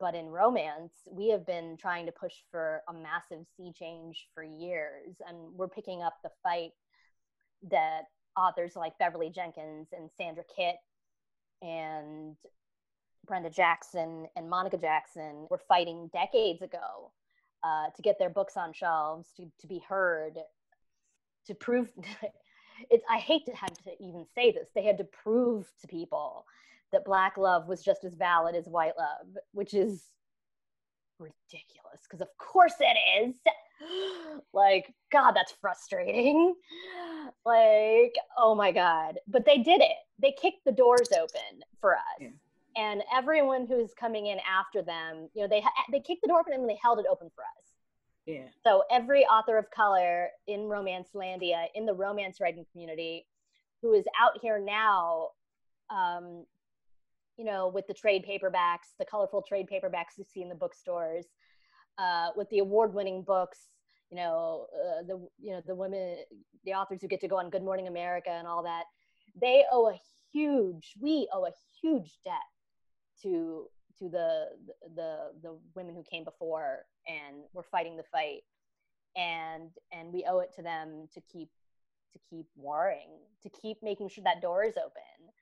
[0.00, 4.42] but in romance we have been trying to push for a massive sea change for
[4.42, 6.72] years and we're picking up the fight
[7.70, 8.02] that
[8.36, 10.76] authors like Beverly Jenkins and Sandra Kitt
[11.62, 12.36] and
[13.26, 17.12] Brenda Jackson and Monica Jackson were fighting decades ago
[17.64, 20.34] uh, to get their books on shelves, to, to be heard,
[21.46, 21.90] to prove.
[22.90, 24.68] it's, I hate to have to even say this.
[24.74, 26.44] They had to prove to people
[26.92, 30.04] that Black love was just as valid as white love, which is
[31.18, 33.36] ridiculous because, of course, it is.
[34.52, 36.54] like, God, that's frustrating.
[37.44, 39.18] Like, oh my God.
[39.26, 39.96] But they did it.
[40.20, 42.00] They kicked the doors open for us.
[42.20, 42.28] Yeah
[42.76, 46.52] and everyone who's coming in after them, you know, they they kicked the door open
[46.52, 47.65] and they held it open for us.
[48.64, 53.26] So every author of color in Romancelandia, in the romance writing community,
[53.82, 55.28] who is out here now,
[55.90, 56.44] um,
[57.36, 61.26] you know, with the trade paperbacks, the colorful trade paperbacks you see in the bookstores,
[61.98, 63.58] uh, with the award-winning books,
[64.10, 66.18] you know, uh, the you know the women,
[66.64, 68.84] the authors who get to go on Good Morning America and all that,
[69.40, 70.00] they owe a
[70.32, 72.34] huge, we owe a huge debt
[73.22, 74.46] to to the
[74.94, 78.42] the the women who came before and were fighting the fight.
[79.16, 81.48] And and we owe it to them to keep
[82.12, 83.10] to keep warring
[83.42, 85.32] to keep making sure that door is open.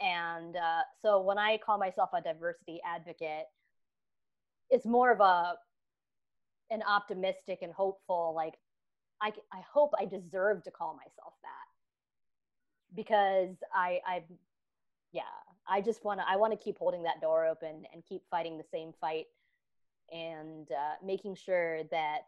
[0.00, 3.46] And uh, so when i call myself a diversity advocate
[4.70, 5.54] it's more of a
[6.70, 8.54] an optimistic and hopeful like
[9.22, 12.94] i i hope i deserve to call myself that.
[12.94, 14.22] Because i i
[15.12, 15.22] yeah
[15.68, 18.56] I just want to I want to keep holding that door open and keep fighting
[18.56, 19.26] the same fight
[20.12, 22.20] and uh, making sure that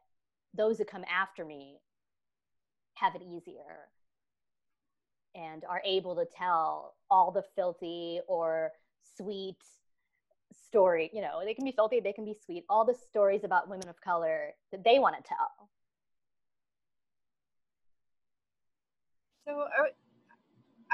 [0.55, 1.79] those that come after me
[2.95, 3.89] have it easier
[5.35, 8.73] and are able to tell all the filthy or
[9.17, 9.57] sweet
[10.53, 13.69] story you know they can be filthy they can be sweet all the stories about
[13.69, 15.71] women of color that they want to tell.
[19.47, 19.67] So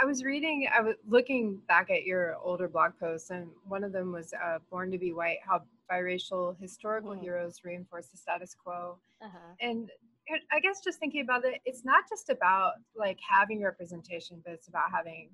[0.01, 3.93] I was reading, I was looking back at your older blog posts, and one of
[3.93, 7.21] them was uh, "Born to Be White: How Biracial Historical mm.
[7.21, 9.55] Heroes Reinforce the Status Quo." Uh-huh.
[9.61, 9.91] And
[10.53, 14.69] I guess just thinking about it, it's not just about like having representation, but it's
[14.69, 15.31] about having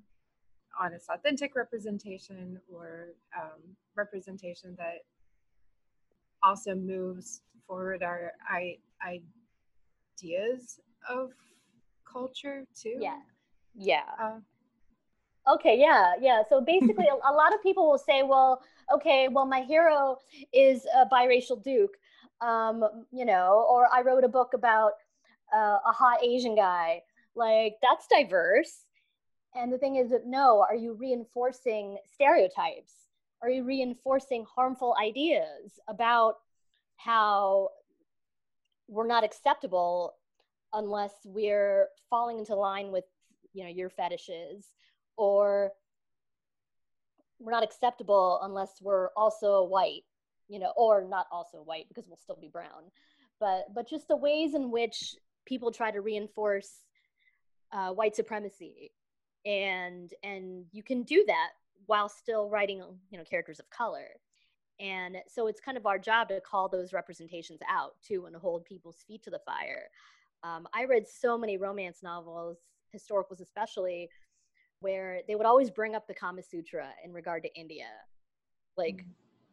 [0.81, 3.61] honest, authentic representation or um,
[3.97, 4.99] representation that
[6.43, 11.31] also moves forward our I, ideas of
[12.11, 12.97] culture too.
[12.99, 13.19] Yeah.
[13.75, 14.03] Yeah.
[14.21, 14.39] Uh,
[15.49, 16.43] Okay, yeah, yeah.
[16.49, 18.63] So basically, a, a, lot of people will say, well,
[18.95, 20.17] okay, well, my hero
[20.53, 21.97] is a biracial Duke,
[22.41, 24.93] um, you know, or I wrote a book about
[25.53, 27.03] uh, a hot Asian guy.
[27.35, 28.85] Like, that's diverse.
[29.55, 32.93] And the thing is that no, are you reinforcing stereotypes?
[33.43, 36.37] Are you reinforcing harmful ideas about
[36.97, 37.71] how
[38.87, 40.15] we're not acceptable
[40.73, 43.05] unless we're falling into line with,
[43.53, 44.69] you know, your fetishes?
[45.17, 45.73] Or
[47.39, 50.05] we're not acceptable unless we're also white
[50.53, 52.91] you know or not also white because we'll still be brown.
[53.41, 56.85] But but just the ways in which people try to reinforce
[57.73, 58.93] uh, white supremacy
[59.45, 61.51] and and you can do that
[61.87, 64.09] while still writing you know characters of color.
[64.79, 68.65] And so it's kind of our job to call those representations out too and hold
[68.65, 69.85] people's feet to the fire.
[70.45, 72.59] Um, i read so many romance novels
[72.95, 74.11] historicals especially
[74.83, 77.87] where they would always bring up the Kama Sutra in regard to India.
[78.77, 79.07] Like, mm.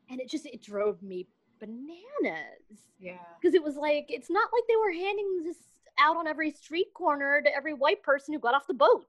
[0.09, 1.27] and it just, it drove me
[1.59, 2.89] bananas.
[2.99, 3.17] Yeah.
[3.39, 5.57] Because it was like, it's not like they were handing this
[5.99, 9.05] out on every street corner to every white person who got off the boat.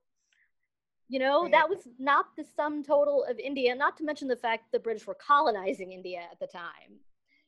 [1.09, 1.53] You know, right.
[1.53, 5.09] that was not the sum total of India, not to mention the fact the British
[5.09, 7.01] were colonizing India at the time.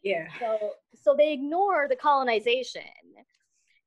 [0.03, 0.27] Yeah.
[0.41, 2.83] So so they ignore the colonization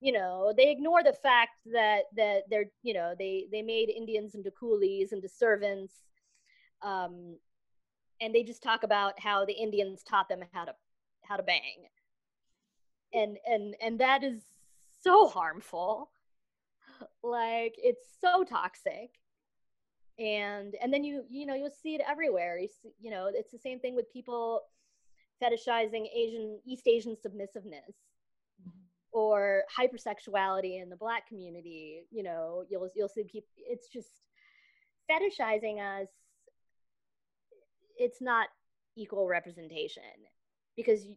[0.06, 4.36] you know they ignore the fact that that they're you know they they made indians
[4.36, 5.94] into coolies into servants
[6.82, 7.38] um
[8.22, 10.74] and they just talk about how the indians taught them how to
[11.28, 11.88] how to bang.
[13.14, 14.42] And and and that is
[15.02, 16.12] so harmful.
[17.24, 19.10] Like it's so toxic.
[20.18, 22.58] And and then you you know you'll see it everywhere.
[22.58, 24.62] You, see, you know it's the same thing with people
[25.44, 27.94] fetishizing asian east asian submissiveness
[29.16, 34.10] or hypersexuality in the black community you know you'll you'll see people it's just
[35.10, 36.10] fetishizing us
[37.98, 38.50] it's not
[38.98, 40.04] equal representation
[40.76, 41.08] because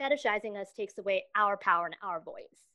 [0.00, 2.70] fetishizing us takes away our power and our voice.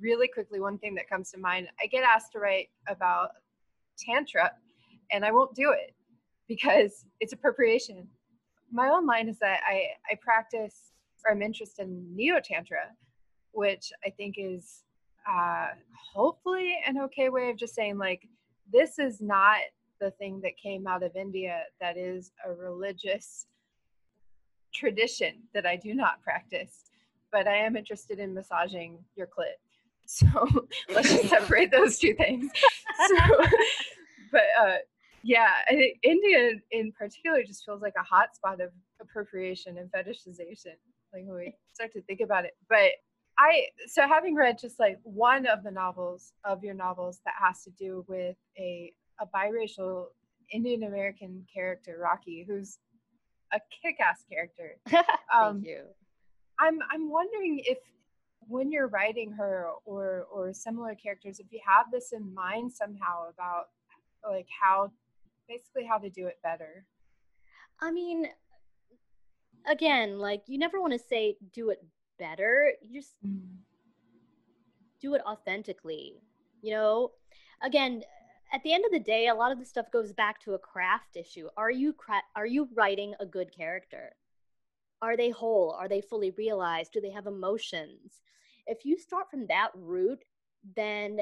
[0.00, 3.30] Really quickly one thing that comes to mind i get asked to write about
[3.98, 4.52] tantra
[5.10, 5.94] and i won't do it
[6.46, 8.08] because it's appropriation.
[8.72, 10.92] My own line is that i i practice
[11.30, 12.90] I'm interested in neo tantra,
[13.52, 14.84] which I think is
[15.28, 15.68] uh,
[16.14, 18.28] hopefully an okay way of just saying like
[18.72, 19.58] this is not
[20.00, 23.46] the thing that came out of India that is a religious
[24.72, 26.84] tradition that I do not practice,
[27.32, 29.58] but I am interested in massaging your clit.
[30.10, 30.26] So
[30.88, 32.50] let's just separate those two things.
[33.08, 33.16] So,
[34.32, 34.76] but uh,
[35.22, 35.50] yeah,
[36.02, 38.70] India in particular just feels like a hotspot of
[39.02, 40.76] appropriation and fetishization.
[41.12, 42.90] Like when we start to think about it, but
[43.38, 47.62] I so having read just like one of the novels of your novels that has
[47.64, 50.06] to do with a a biracial
[50.52, 52.78] Indian American character, Rocky, who's
[53.52, 54.76] a kick-ass character.
[55.34, 55.82] Um, Thank you.
[56.58, 57.78] I'm I'm wondering if
[58.40, 63.28] when you're writing her or or similar characters, if you have this in mind somehow
[63.28, 63.68] about
[64.28, 64.90] like how
[65.48, 66.86] basically how to do it better.
[67.80, 68.26] I mean,
[69.68, 71.84] again, like you never want to say do it
[72.18, 72.72] better.
[72.82, 73.40] You just mm.
[75.00, 76.14] do it authentically.
[76.62, 77.12] You know,
[77.62, 78.02] again,
[78.52, 80.58] at the end of the day, a lot of the stuff goes back to a
[80.58, 81.48] craft issue.
[81.56, 84.14] Are you cra- are you writing a good character?
[85.00, 85.76] Are they whole?
[85.78, 86.92] Are they fully realized?
[86.92, 88.20] Do they have emotions?
[88.66, 90.24] If you start from that root,
[90.74, 91.20] then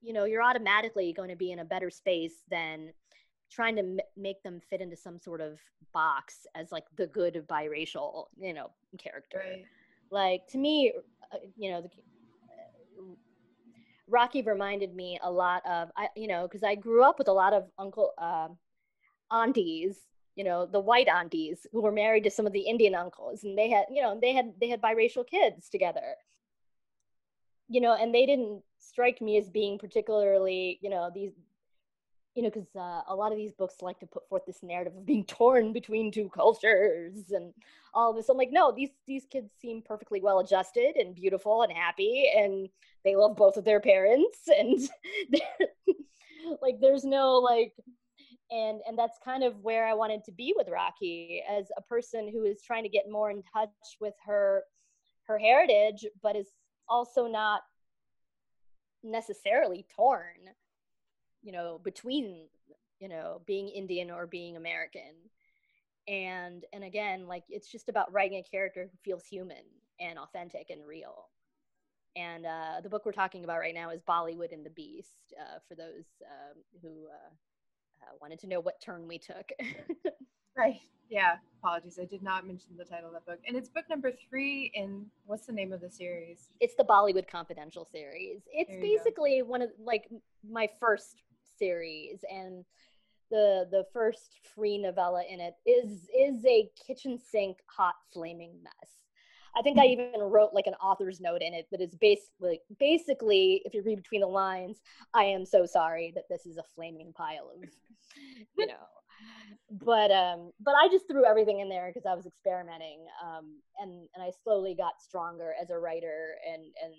[0.00, 2.92] you know you're automatically going to be in a better space than
[3.50, 5.58] trying to m- make them fit into some sort of
[5.92, 9.64] box as like the good biracial you know character right.
[10.10, 10.92] like to me
[11.32, 11.90] uh, you know the
[14.08, 17.32] Rocky reminded me a lot of I you know because I grew up with a
[17.32, 18.48] lot of uncle uh,
[19.30, 19.96] aunties
[20.36, 23.56] you know the white aunties who were married to some of the Indian uncles and
[23.56, 26.16] they had you know they had they had biracial kids together
[27.68, 31.32] you know and they didn't strike me as being particularly you know these
[32.40, 34.96] you know, because uh, a lot of these books like to put forth this narrative
[34.96, 37.52] of being torn between two cultures and
[37.92, 38.30] all this.
[38.30, 42.70] I'm like, no, these these kids seem perfectly well adjusted and beautiful and happy, and
[43.04, 44.80] they love both of their parents, and
[46.62, 47.74] like, there's no like,
[48.50, 52.26] and and that's kind of where I wanted to be with Rocky as a person
[52.32, 53.68] who is trying to get more in touch
[54.00, 54.62] with her
[55.24, 56.48] her heritage, but is
[56.88, 57.60] also not
[59.04, 60.54] necessarily torn
[61.42, 62.46] you know between
[62.98, 65.14] you know being indian or being american.
[66.08, 69.64] And and again like it's just about writing a character who feels human
[70.00, 71.28] and authentic and real.
[72.16, 75.58] And uh, the book we're talking about right now is bollywood and the beast uh,
[75.68, 77.30] for those um, who uh,
[78.02, 79.50] uh, wanted to know what turn we took.
[80.56, 80.80] Right.
[81.08, 81.36] Yeah.
[81.62, 81.98] Apologies.
[82.00, 83.38] I did not mention the title of that book.
[83.46, 86.50] And it's book number three in what's the name of the series?
[86.60, 88.42] It's the bollywood confidential series.
[88.52, 89.46] It's basically go.
[89.46, 90.08] one of like
[90.48, 91.22] my first
[91.60, 92.64] series and
[93.30, 98.90] the the first free novella in it is is a kitchen sink hot flaming mess
[99.56, 99.92] i think i hmm.
[99.92, 103.96] even wrote like an author's note in it that is basically basically if you read
[103.96, 104.80] between the lines
[105.14, 107.68] i am so sorry that this is a flaming pile of
[108.58, 108.74] you know
[109.70, 114.08] but um but i just threw everything in there because i was experimenting um and
[114.14, 116.94] and i slowly got stronger as a writer and and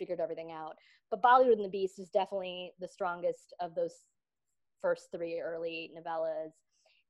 [0.00, 0.76] figured everything out
[1.10, 4.04] but Bollywood and the Beast is definitely the strongest of those
[4.80, 6.52] first three early novellas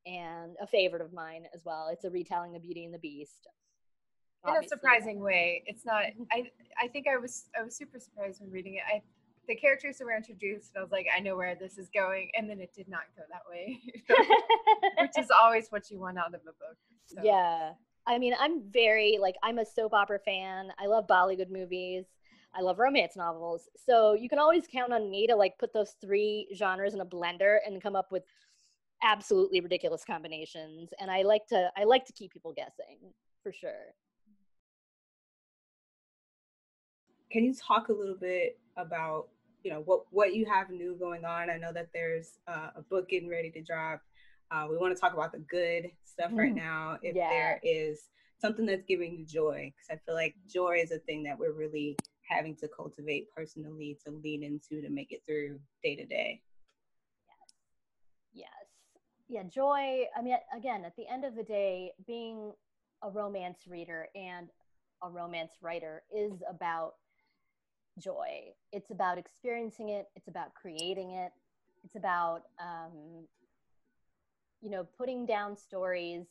[0.06, 1.88] and a favorite of mine as well.
[1.92, 3.46] It's a retelling of Beauty and the Beast.
[4.48, 5.62] In a surprising way.
[5.66, 6.22] It's not mm-hmm.
[6.32, 6.50] I
[6.82, 8.82] I think I was I was super surprised when reading it.
[8.88, 9.02] I
[9.46, 12.48] the characters were introduced, and I was like, I know where this is going, and
[12.48, 13.78] then it did not go that way,
[15.00, 16.78] which is always what you want out of a book.
[17.06, 17.20] So.
[17.22, 17.72] Yeah,
[18.06, 20.68] I mean, I'm very like I'm a soap opera fan.
[20.78, 22.06] I love Bollywood movies.
[22.54, 23.68] I love romance novels.
[23.76, 27.06] So you can always count on me to like put those three genres in a
[27.06, 28.24] blender and come up with
[29.02, 30.90] absolutely ridiculous combinations.
[30.98, 32.98] And I like to I like to keep people guessing
[33.42, 33.94] for sure.
[37.30, 39.28] Can you talk a little bit about
[39.62, 41.50] you know what what you have new going on?
[41.50, 44.02] I know that there's uh, a book getting ready to drop.
[44.50, 46.64] Uh, we want to talk about the good stuff right mm-hmm.
[46.64, 46.98] now.
[47.02, 47.28] If yeah.
[47.28, 48.08] there is
[48.40, 51.52] something that's giving you joy, because I feel like joy is a thing that we're
[51.52, 51.96] really
[52.30, 56.40] having to cultivate personally to lean into to make it through day to day.
[57.26, 57.54] Yes.
[58.32, 58.68] Yes.
[59.28, 60.04] Yeah, joy.
[60.16, 62.52] I mean, again, at the end of the day, being
[63.02, 64.48] a romance reader and
[65.02, 66.94] a romance writer is about
[67.98, 68.52] joy.
[68.72, 71.32] It's about experiencing it, it's about creating it,
[71.84, 73.26] it's about, um,
[74.60, 76.26] you know, putting down stories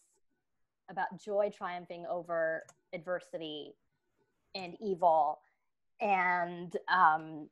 [0.89, 3.75] about joy triumphing over adversity
[4.55, 5.39] and evil
[6.01, 7.49] and um,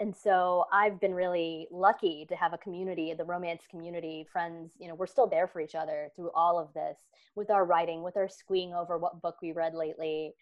[0.00, 4.72] and so I've been really lucky to have a community, the romance community, friends.
[4.80, 6.98] You know, we're still there for each other through all of this
[7.36, 10.34] with our writing, with our squeeing over what book we read lately,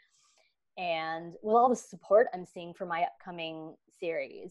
[0.78, 4.50] and with all the support I'm seeing for my upcoming series,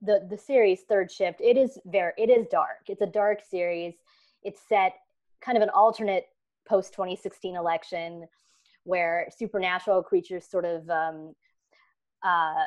[0.00, 2.88] the the series Third Shift, it is very it is dark.
[2.88, 3.94] It's a dark series.
[4.42, 4.94] It's set
[5.40, 6.26] kind of an alternate
[6.68, 8.26] post 2016 election
[8.84, 11.34] where supernatural creatures sort of um,
[12.24, 12.64] uh,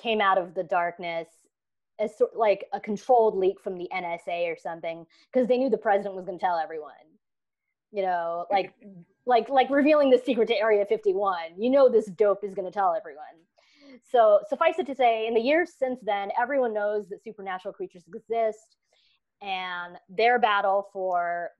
[0.00, 1.28] came out of the darkness
[1.98, 5.78] as sort like a controlled leak from the NSA or something because they knew the
[5.78, 6.92] president was going to tell everyone.
[7.92, 8.74] You know, like
[9.26, 11.36] like like revealing the secret to Area 51.
[11.58, 13.24] You know this dope is going to tell everyone.
[14.10, 18.04] So suffice it to say, in the years since then, everyone knows that supernatural creatures
[18.14, 18.76] exist,
[19.40, 21.50] and their battle for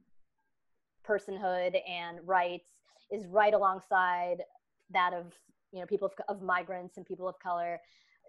[1.08, 2.68] personhood and rights
[3.10, 4.42] is right alongside
[4.90, 5.32] that of
[5.76, 7.80] you know people of, of migrants and people of color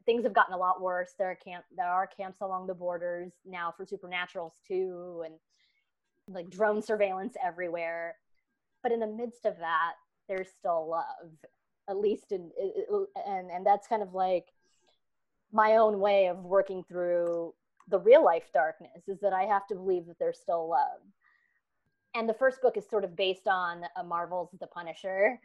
[0.08, 1.14] things have gotten a lot worse.
[1.20, 5.36] There are camp there are camps along the borders now for supernaturals too, and
[6.28, 8.16] like drone surveillance everywhere.
[8.82, 9.93] But in the midst of that,
[10.28, 11.32] there's still love,
[11.89, 12.50] at least in
[13.28, 14.48] and and that's kind of like
[15.52, 17.54] my own way of working through
[17.89, 21.02] the real life darkness is that I have to believe that there's still love.
[22.16, 25.39] And the first book is sort of based on a Marvel's The Punisher.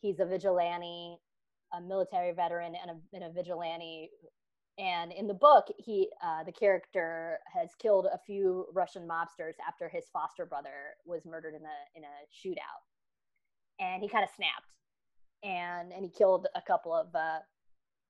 [0.00, 1.18] He's a vigilante
[1.76, 4.10] a military veteran and a, and a vigilante.
[4.78, 9.88] And in the book he uh, the character has killed a few russian mobsters after
[9.88, 12.82] his foster brother was murdered in a in a shootout.
[13.80, 14.72] And he kind of snapped.
[15.42, 17.38] And and he killed a couple of uh,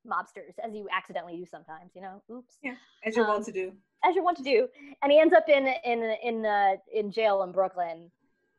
[0.07, 2.23] mobsters as you accidentally do sometimes you know?
[2.31, 2.55] Oops.
[2.63, 3.73] Yeah as you're um, wont to do.
[4.05, 4.69] as you're wont to do.
[5.03, 8.11] And he ends up in in in uh, in jail in brooklyn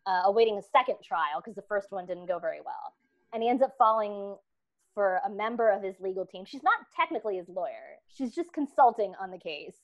[0.06, 2.94] uh, awaiting a second trial because the first one didn't go very well.
[3.34, 4.38] And he ends up falling
[4.98, 6.44] for a member of his legal team.
[6.44, 8.00] She's not technically his lawyer.
[8.08, 9.76] She's just consulting on the case.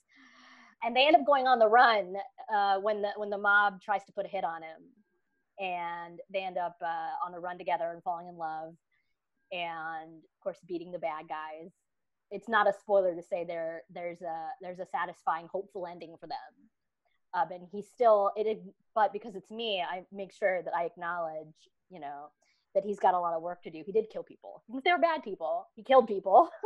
[0.84, 2.16] And they end up going on the run
[2.52, 4.82] uh, when the when the mob tries to put a hit on him,
[5.60, 8.74] and they end up uh, on the run together and falling in love,
[9.52, 11.70] and of course beating the bad guys.
[12.32, 16.26] It's not a spoiler to say there there's a there's a satisfying, hopeful ending for
[16.26, 16.54] them.
[17.36, 18.64] Um, and he's still it,
[18.96, 22.32] but because it's me, I make sure that I acknowledge, you know,
[22.74, 23.84] that he's got a lot of work to do.
[23.86, 24.64] He did kill people.
[24.84, 25.68] They were bad people.
[25.76, 26.50] He killed people.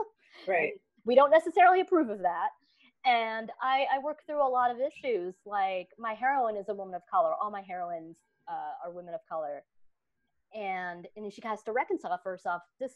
[0.47, 0.73] Right.
[1.03, 2.49] we don't necessarily approve of that.
[3.05, 5.33] And I, I, work through a lot of issues.
[5.47, 7.31] Like my heroine is a woman of color.
[7.41, 9.63] All my heroines uh, are women of color.
[10.53, 12.61] And and she has to reconcile for herself.
[12.79, 12.93] This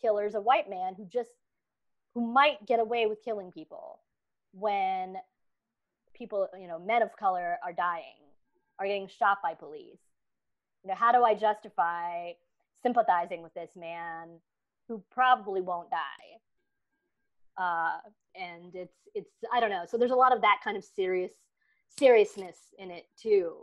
[0.00, 1.30] killer's a white man who just
[2.14, 4.00] who might get away with killing people
[4.52, 5.16] when
[6.14, 8.24] people, you know, men of color are dying,
[8.78, 10.05] are getting shot by police
[10.86, 12.30] you know how do i justify
[12.80, 14.28] sympathizing with this man
[14.86, 15.98] who probably won't die?
[17.58, 17.98] Uh,
[18.40, 19.84] and it's it's i don't know.
[19.88, 21.32] So there's a lot of that kind of serious
[21.98, 23.56] seriousness in it too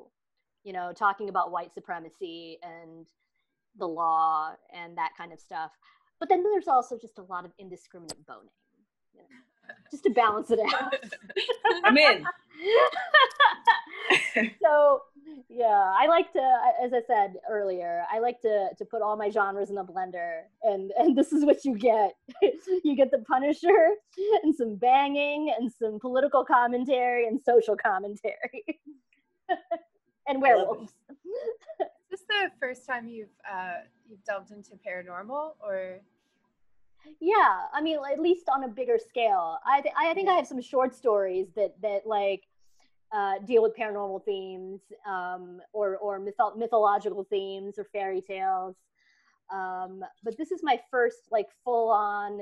[0.63, 3.05] you know talking about white supremacy and
[3.77, 5.71] the law and that kind of stuff.
[6.19, 8.49] But then there's also just a lot of indiscriminate boning
[9.13, 10.93] you know, just to balance it out.
[11.85, 12.25] I'm in.
[14.61, 15.01] So
[15.49, 16.41] yeah i like to
[16.83, 20.41] as i said earlier i like to to put all my genres in a blender
[20.63, 22.13] and and this is what you get.
[22.83, 23.95] You get the punisher
[24.43, 28.79] and some banging and some political commentary and social commentary.
[30.25, 30.93] And werewolves.
[31.09, 35.99] Is this the first time you've uh you've delved into paranormal or?
[37.19, 39.57] Yeah i mean at least on a bigger scale.
[39.65, 42.43] I th- i think i have some short stories that that like
[43.13, 48.75] uh, deal with paranormal themes um, or or mytho- mythological themes or fairy tales.
[49.53, 52.41] Um, but this is my first like full on.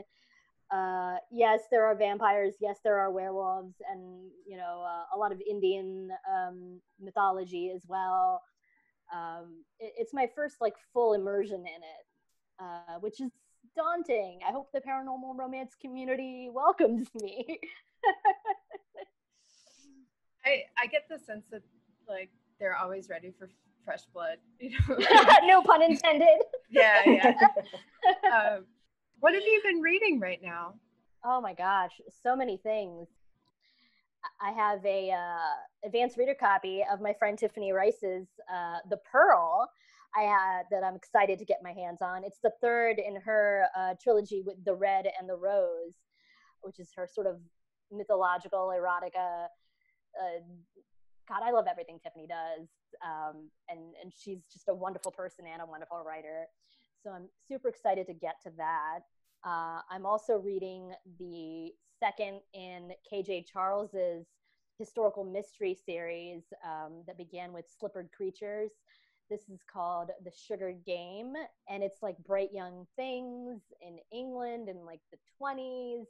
[0.72, 2.56] Uh, yes, there are vampires.
[2.62, 7.84] Yes, there are werewolves, and you know uh, a lot of Indian um, mythology as
[7.88, 8.42] well.
[9.14, 12.06] Um, it, it's my first like full immersion in it,
[12.62, 13.32] uh, which is
[13.76, 14.40] daunting.
[14.48, 17.60] I hope the paranormal romance community welcomes me.
[20.52, 21.62] I I get the sense that
[22.08, 22.30] like
[22.60, 23.50] they're always ready for
[23.86, 24.38] fresh blood.
[24.60, 24.98] You know?
[25.44, 26.40] no pun intended.
[26.70, 27.34] yeah, yeah.
[28.32, 28.66] um,
[29.20, 30.76] what have you been reading right now?
[31.26, 33.08] Oh my gosh, so many things.
[34.40, 39.68] I have a uh, advanced reader copy of my friend Tiffany Reisz's uh, The Pearl.
[40.16, 42.24] I had that I'm excited to get my hands on.
[42.24, 45.96] It's the third in her uh, trilogy with the Red and the Rose,
[46.62, 47.40] which is her sort of
[47.92, 49.48] mythological erotica
[50.20, 50.42] uh,
[51.28, 52.68] God, I love everything Tiffany does,
[53.06, 56.46] um, and and she's just a wonderful person and a wonderful writer.
[57.04, 59.00] So I'm super excited to get to that.
[59.44, 64.26] Uh, I'm also reading the second in KJ Charles's
[64.78, 68.72] historical mystery series um, that began with Slippery Creatures.
[69.30, 71.34] This is called The Sugar Game,
[71.70, 76.06] and it's like bright young things in England in like the 20s.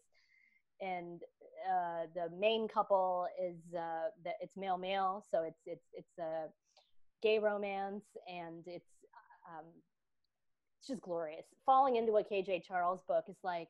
[0.82, 1.22] And
[1.70, 4.10] uh, the main couple is uh,
[4.40, 6.48] it's male male, so it's it's it's a
[7.22, 8.90] gay romance, and it's
[9.48, 9.66] um,
[10.80, 11.46] it's just glorious.
[11.66, 13.70] Falling into a KJ Charles book is like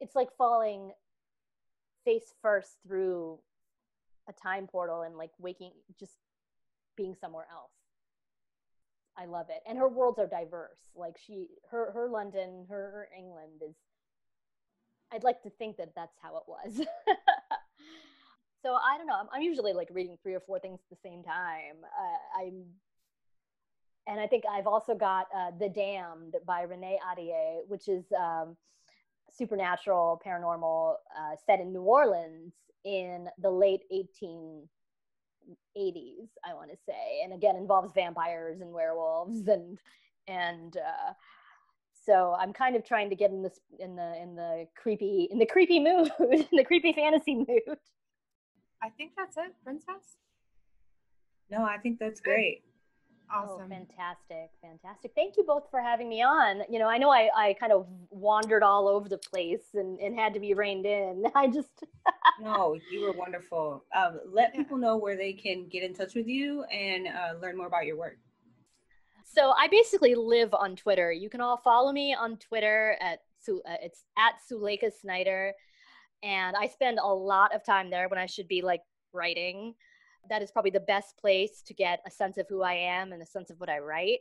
[0.00, 0.92] it's like falling
[2.04, 3.38] face first through
[4.28, 6.18] a time portal and like waking just
[6.96, 7.72] being somewhere else.
[9.18, 9.62] I love it.
[9.68, 10.80] And her worlds are diverse.
[10.94, 13.74] Like she her her london her, her england is
[15.12, 16.86] i'd like to think that that's how it was.
[18.62, 19.14] So i don't know.
[19.20, 21.76] I'm, I'm, usually like reading three or four things at the same time.
[21.84, 22.64] Uh, i'm
[24.08, 28.56] and i think i've also got uh, the damned by renee ahdieh which is um,
[29.30, 32.52] supernatural paranormal uh, set in new orleans
[32.84, 34.68] in the late 1880s,
[36.44, 39.78] I want to say, and again involves vampires and werewolves and
[40.28, 41.12] and uh,
[42.06, 45.38] so I'm kind of trying to get in this in the in the creepy in
[45.38, 47.78] the creepy mood, in the creepy fantasy mood.
[48.82, 50.16] I think that's it, princess.
[51.50, 52.62] No, I think that's great.
[53.32, 53.66] Oh, awesome.
[53.66, 54.50] Oh, fantastic.
[54.62, 55.12] Fantastic.
[55.14, 56.62] Thank you both for having me on.
[56.68, 60.14] You know, I know I, I kind of wandered all over the place and, and
[60.14, 61.24] had to be reined in.
[61.34, 61.84] I just.
[62.40, 63.84] no, you were wonderful.
[63.96, 67.56] Um, let people know where they can get in touch with you and uh, learn
[67.56, 68.18] more about your work.
[69.36, 71.12] So I basically live on Twitter.
[71.12, 75.52] You can all follow me on Twitter at uh, it's at Suleikha Snyder,
[76.22, 78.80] and I spend a lot of time there when I should be like
[79.12, 79.74] writing
[80.30, 83.20] that is probably the best place to get a sense of who I am and
[83.20, 84.20] a sense of what I write.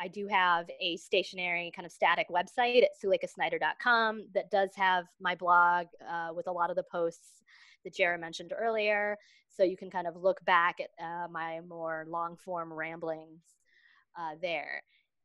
[0.00, 5.34] I do have a stationary kind of static website at suleikhasnyder.com that does have my
[5.34, 7.42] blog uh, with a lot of the posts
[7.84, 9.18] that Jara mentioned earlier.
[9.50, 13.59] So you can kind of look back at uh, my more long form ramblings
[14.18, 14.82] uh, there.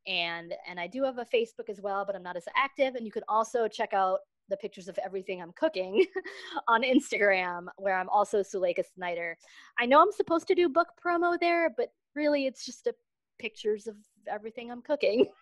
[0.07, 2.95] And, and I do have a Facebook as well, but I'm not as active.
[2.95, 4.19] And you can also check out
[4.49, 6.05] the pictures of everything I'm cooking
[6.67, 9.37] on Instagram, where I'm also Suleikha Snyder.
[9.79, 12.93] I know I'm supposed to do book promo there, but really it's just a
[13.39, 13.95] pictures of
[14.27, 15.25] everything I'm cooking.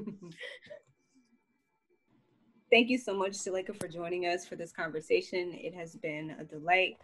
[2.70, 5.54] Thank you so much, Suleikha, for joining us for this conversation.
[5.54, 6.98] It has been a delight.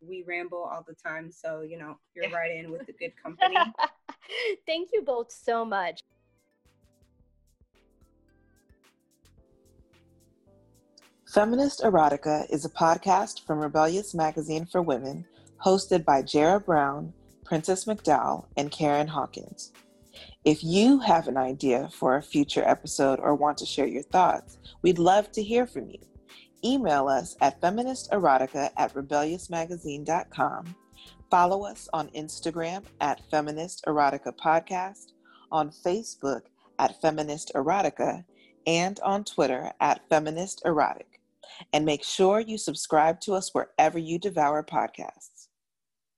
[0.00, 3.56] We ramble all the time, so you know you're right in with the good company.
[4.66, 6.00] Thank you both so much.
[11.32, 15.24] Feminist Erotica is a podcast from Rebellious Magazine for Women,
[15.64, 19.72] hosted by Jara Brown, Princess McDowell, and Karen Hawkins.
[20.44, 24.58] If you have an idea for a future episode or want to share your thoughts,
[24.82, 26.00] we'd love to hear from you.
[26.64, 30.74] Email us at feministerotica at rebelliousmagazine.com.
[31.32, 35.12] Follow us on Instagram at Feminist Erotica Podcast,
[35.50, 36.42] on Facebook
[36.78, 38.22] at Feminist Erotica,
[38.66, 41.12] and on Twitter at Feminist Erotic
[41.72, 45.31] and make sure you subscribe to us wherever you devour podcasts.